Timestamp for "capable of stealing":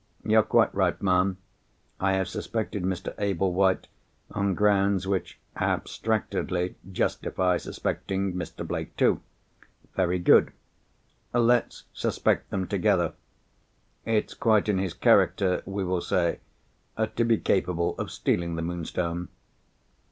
17.37-18.55